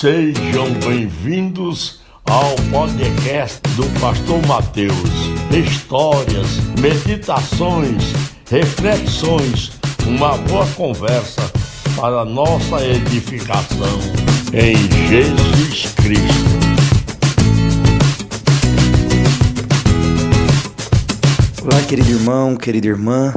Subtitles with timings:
[0.00, 4.94] Sejam bem-vindos ao podcast do Pastor Mateus.
[5.50, 8.04] Histórias, meditações,
[8.48, 9.72] reflexões,
[10.06, 11.42] uma boa conversa
[11.96, 13.98] para nossa edificação
[14.52, 14.76] em
[15.08, 16.48] Jesus Cristo.
[21.64, 23.34] Olá, querido irmão, querida irmã.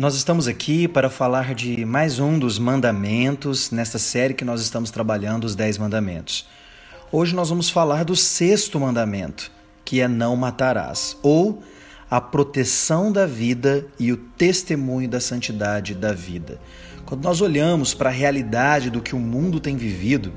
[0.00, 4.90] Nós estamos aqui para falar de mais um dos mandamentos nesta série que nós estamos
[4.90, 6.48] trabalhando, os Dez Mandamentos.
[7.12, 9.52] Hoje nós vamos falar do sexto mandamento,
[9.84, 11.62] que é não matarás, ou
[12.10, 16.58] a proteção da vida e o testemunho da santidade da vida.
[17.04, 20.32] Quando nós olhamos para a realidade do que o mundo tem vivido,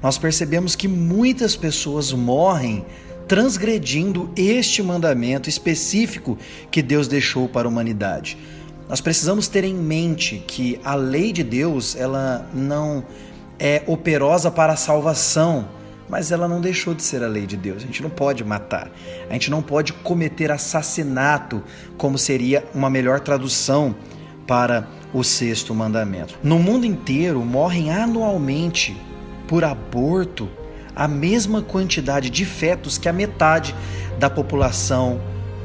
[0.00, 2.86] nós percebemos que muitas pessoas morrem
[3.26, 6.38] transgredindo este mandamento específico
[6.70, 8.38] que Deus deixou para a humanidade.
[8.88, 13.04] Nós precisamos ter em mente que a lei de Deus, ela não
[13.58, 15.68] é operosa para a salvação,
[16.08, 17.82] mas ela não deixou de ser a lei de Deus.
[17.82, 18.90] A gente não pode matar,
[19.28, 21.62] a gente não pode cometer assassinato,
[21.98, 23.94] como seria uma melhor tradução
[24.46, 26.38] para o sexto mandamento.
[26.42, 28.96] No mundo inteiro morrem anualmente
[29.46, 30.48] por aborto
[30.96, 33.74] a mesma quantidade de fetos que a metade
[34.18, 35.20] da população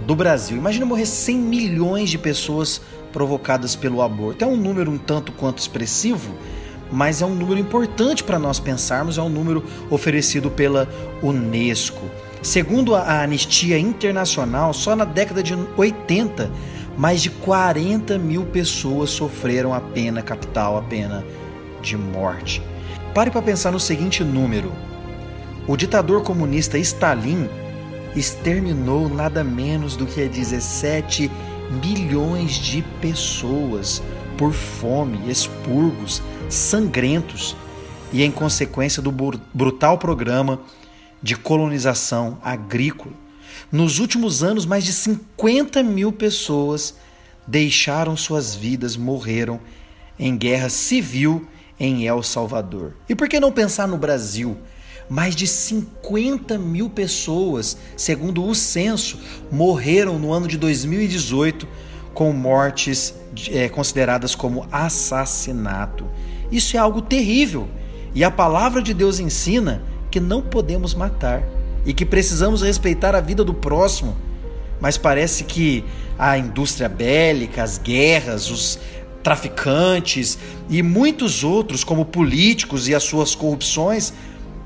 [0.06, 0.58] do Brasil.
[0.58, 2.82] Imagina morrer 100 milhões de pessoas
[3.14, 4.44] provocadas pelo aborto.
[4.44, 6.34] É um número um tanto quanto expressivo,
[6.92, 10.90] mas é um número importante para nós pensarmos, é um número oferecido pela
[11.22, 12.02] Unesco.
[12.42, 16.52] Segundo a Anistia Internacional, só na década de 80,
[16.98, 21.24] mais de 40 mil pessoas sofreram a pena capital, a pena
[21.82, 22.62] de morte.
[23.14, 24.72] Pare para pensar no seguinte número:
[25.68, 27.48] o ditador comunista Stalin
[28.16, 31.32] exterminou nada menos do que 17
[31.70, 34.02] milhões de pessoas
[34.38, 37.56] por fome, expurgos sangrentos
[38.12, 39.12] e em consequência do
[39.54, 40.60] brutal programa
[41.22, 43.14] de colonização agrícola.
[43.72, 46.96] Nos últimos anos, mais de 50 mil pessoas
[47.48, 49.60] deixaram suas vidas, morreram
[50.20, 51.48] em guerra civil
[51.80, 52.94] em El Salvador.
[53.10, 54.58] E por que não pensar no Brasil?
[55.10, 59.20] Mais de 50 mil pessoas, segundo o censo,
[59.52, 61.68] morreram no ano de 2018
[62.14, 63.14] com mortes
[63.50, 66.06] é, consideradas como assassinato.
[66.52, 67.68] Isso é algo terrível.
[68.16, 69.82] E a palavra de Deus ensina
[70.12, 71.44] que não podemos matar
[71.86, 74.16] e que precisamos respeitar a vida do próximo.
[74.80, 75.84] Mas parece que
[76.18, 78.80] a indústria bélica, as guerras, os
[79.24, 80.38] traficantes
[80.70, 84.14] e muitos outros, como políticos e as suas corrupções,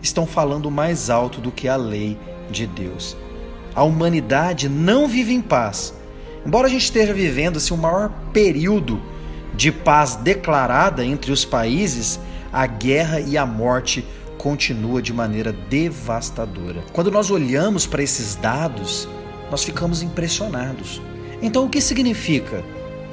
[0.01, 2.17] estão falando mais alto do que a lei
[2.49, 3.15] de Deus.
[3.75, 5.93] A humanidade não vive em paz.
[6.45, 9.01] Embora a gente esteja vivendo assim, o maior período
[9.53, 12.19] de paz declarada entre os países,
[12.51, 14.05] a guerra e a morte
[14.37, 16.83] continua de maneira devastadora.
[16.93, 19.07] Quando nós olhamos para esses dados,
[19.49, 21.01] nós ficamos impressionados.
[21.41, 22.63] Então, o que significa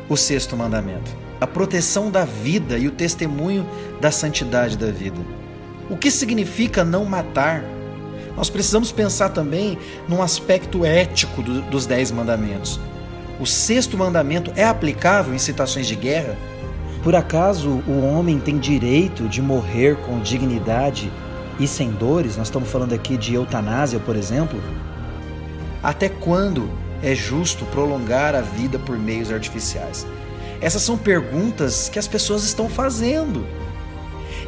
[0.08, 1.10] o sexto mandamento?
[1.40, 3.66] A proteção da vida e o testemunho
[4.00, 5.20] da santidade da vida.
[5.88, 7.64] O que significa não matar?
[8.36, 9.78] Nós precisamos pensar também
[10.08, 12.80] num aspecto ético do, dos Dez Mandamentos.
[13.38, 16.36] O sexto mandamento é aplicável em situações de guerra?
[17.02, 21.12] Por acaso o homem tem direito de morrer com dignidade
[21.60, 22.36] e sem dores?
[22.36, 24.58] Nós estamos falando aqui de eutanásia, por exemplo.
[25.82, 26.70] Até quando
[27.02, 30.06] é justo prolongar a vida por meios artificiais?
[30.60, 33.46] Essas são perguntas que as pessoas estão fazendo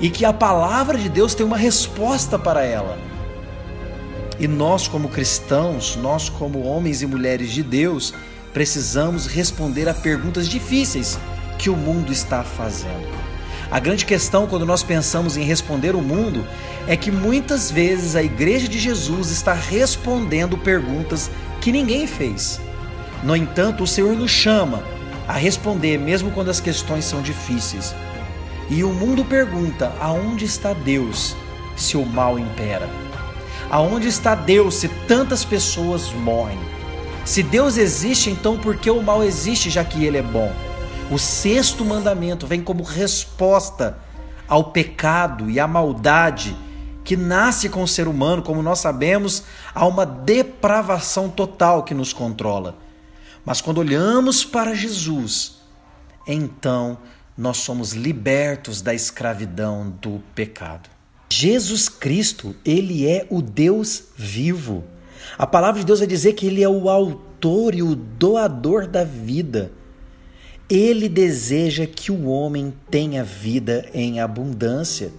[0.01, 2.99] e que a palavra de Deus tem uma resposta para ela.
[4.39, 8.13] E nós, como cristãos, nós, como homens e mulheres de Deus,
[8.53, 11.19] precisamos responder a perguntas difíceis
[11.59, 13.07] que o mundo está fazendo.
[13.71, 16.47] A grande questão quando nós pensamos em responder o mundo
[16.87, 21.31] é que muitas vezes a Igreja de Jesus está respondendo perguntas
[21.61, 22.61] que ninguém fez.
[23.25, 24.85] No entanto, o Senhor nos chama
[25.27, 27.95] a responder, mesmo quando as questões são difíceis.
[28.69, 31.37] E o mundo pergunta: aonde está Deus
[31.77, 32.89] se o mal impera?
[33.71, 36.59] Aonde está Deus se tantas pessoas morrem?
[37.25, 40.53] Se Deus existe, então por que o mal existe, já que ele é bom?
[41.11, 43.99] O sexto mandamento vem como resposta
[44.49, 46.57] ao pecado e à maldade
[47.05, 52.13] que nasce com o ser humano, como nós sabemos, há uma depravação total que nos
[52.13, 52.77] controla.
[53.45, 55.59] Mas quando olhamos para Jesus,
[56.27, 56.99] então
[57.37, 60.89] nós somos libertos da escravidão do pecado.
[61.31, 64.85] Jesus Cristo, ele é o Deus vivo.
[65.37, 69.05] A palavra de Deus vai dizer que ele é o autor e o doador da
[69.05, 69.73] vida.
[70.69, 75.13] Ele deseja que o homem tenha vida em abundância.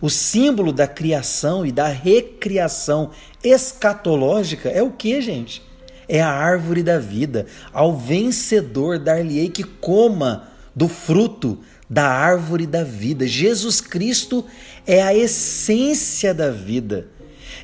[0.00, 3.10] O símbolo da criação e da recriação
[3.42, 5.62] escatológica é o que, gente?
[6.08, 7.46] É a árvore da vida.
[7.72, 13.26] Ao vencedor dar-lhe-ei que coma do fruto da árvore da vida.
[13.26, 14.44] Jesus Cristo
[14.86, 17.06] é a essência da vida.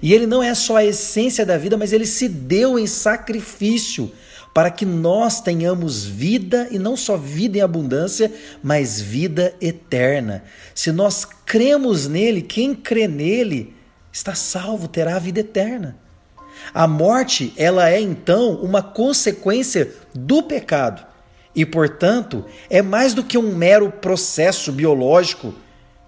[0.03, 4.11] E ele não é só a essência da vida, mas ele se deu em sacrifício
[4.55, 10.45] para que nós tenhamos vida e não só vida em abundância, mas vida eterna.
[10.75, 13.75] Se nós cremos nele, quem crê nele
[14.13, 15.97] está salvo, terá a vida eterna.
[16.75, 21.10] A morte, ela é então uma consequência do pecado
[21.55, 25.53] e, portanto, é mais do que um mero processo biológico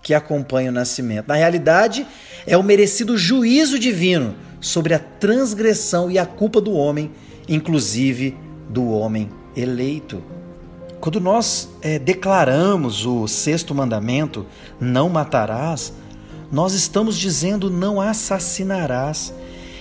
[0.03, 1.29] que acompanha o nascimento.
[1.29, 2.07] Na realidade,
[2.47, 7.11] é o merecido juízo divino sobre a transgressão e a culpa do homem,
[7.49, 8.37] inclusive
[8.69, 10.23] do homem eleito.
[11.01, 14.47] Quando nós é, declaramos o sexto mandamento,
[14.81, 15.93] não matarás,
[16.51, 19.35] nós estamos dizendo não assassinarás.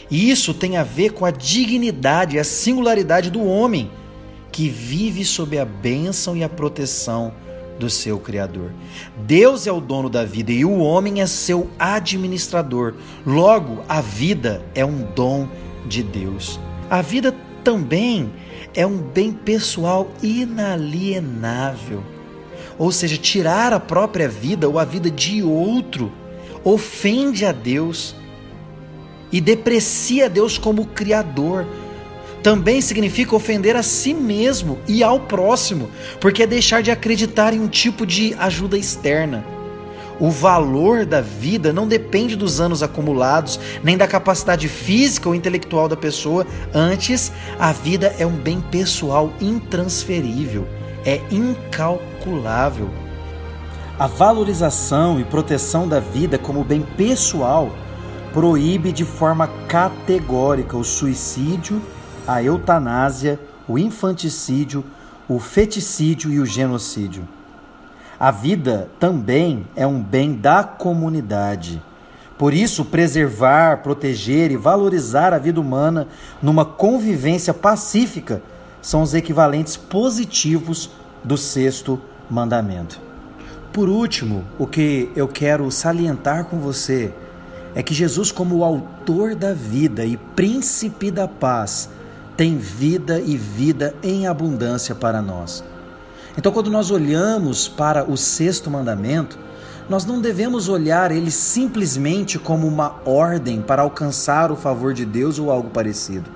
[0.10, 3.92] E isso tem a ver com a dignidade, a singularidade do homem
[4.52, 7.34] que vive sob a bênção e a proteção
[7.80, 8.72] do seu Criador.
[9.26, 12.94] Deus é o dono da vida e o homem é seu administrador.
[13.26, 15.48] Logo, a vida é um dom
[15.88, 16.60] de Deus.
[16.90, 18.32] A vida também
[18.76, 22.04] é um bem pessoal inalienável.
[22.78, 26.12] Ou seja, tirar a própria vida ou a vida de outro
[26.64, 28.16] ofende a Deus
[29.32, 31.66] e deprecia Deus como Criador
[32.44, 35.90] também significa ofender a si mesmo e ao próximo,
[36.20, 39.46] porque é deixar de acreditar em um tipo de ajuda externa.
[40.20, 45.88] O valor da vida não depende dos anos acumulados, nem da capacidade física ou intelectual
[45.88, 46.46] da pessoa.
[46.74, 50.68] Antes, a vida é um bem pessoal intransferível,
[51.04, 52.88] é incalculável.
[53.98, 57.72] A valorização e proteção da vida como bem pessoal
[58.32, 61.82] proíbe de forma categórica o suicídio
[62.28, 64.84] a eutanásia, o infanticídio,
[65.28, 67.28] o feticídio e o genocídio.
[68.20, 71.82] A vida também é um bem da comunidade.
[72.38, 76.08] Por isso, preservar, proteger e valorizar a vida humana
[76.42, 78.42] numa convivência pacífica
[78.82, 80.90] são os equivalentes positivos
[81.24, 83.00] do sexto mandamento.
[83.72, 87.14] Por último, o que eu quero salientar com você
[87.74, 91.90] é que Jesus, como o autor da vida e príncipe da paz,
[92.36, 95.64] tem vida e vida em abundância para nós.
[96.38, 99.38] Então, quando nós olhamos para o sexto mandamento,
[99.90, 105.38] nós não devemos olhar ele simplesmente como uma ordem para alcançar o favor de Deus
[105.38, 106.30] ou algo parecido.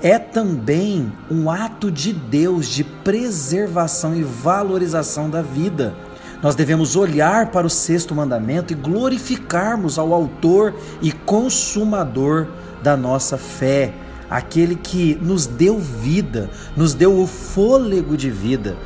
[0.00, 5.94] É também um ato de Deus de preservação e valorização da vida.
[6.42, 12.46] Nós devemos olhar para o sexto mandamento e glorificarmos ao Autor e Consumador
[12.82, 13.92] da nossa fé,
[14.30, 18.76] aquele que nos deu vida, nos deu o fôlego de vida.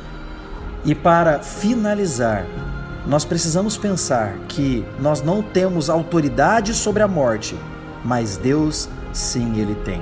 [0.83, 2.45] E para finalizar,
[3.05, 7.55] nós precisamos pensar que nós não temos autoridade sobre a morte,
[8.03, 10.01] mas Deus sim ele tem.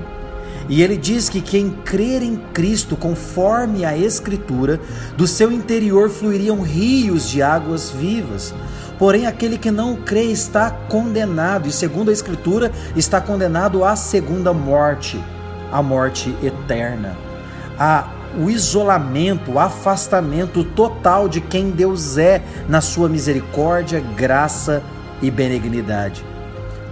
[0.68, 4.80] E ele diz que quem crer em Cristo, conforme a Escritura,
[5.18, 8.53] do seu interior fluiriam rios de águas vivas.
[9.00, 14.53] Porém, aquele que não crê está condenado, e segundo a Escritura, está condenado à segunda
[14.53, 15.24] morte,
[15.72, 17.15] a morte eterna.
[17.79, 24.84] A o isolamento, o afastamento total de quem Deus é na sua misericórdia, graça
[25.22, 26.24] e benignidade.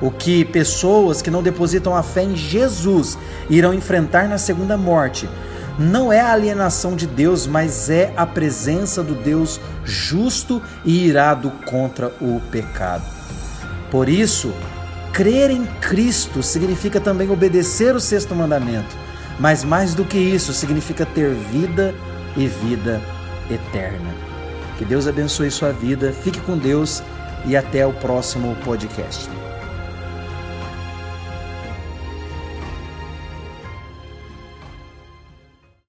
[0.01, 3.17] O que pessoas que não depositam a fé em Jesus
[3.49, 5.29] irão enfrentar na segunda morte
[5.77, 11.51] não é a alienação de Deus, mas é a presença do Deus justo e irado
[11.65, 13.05] contra o pecado.
[13.91, 14.51] Por isso,
[15.13, 18.95] crer em Cristo significa também obedecer o sexto mandamento,
[19.39, 21.93] mas mais do que isso, significa ter vida
[22.35, 23.01] e vida
[23.49, 24.13] eterna.
[24.77, 27.01] Que Deus abençoe sua vida, fique com Deus
[27.45, 29.46] e até o próximo podcast.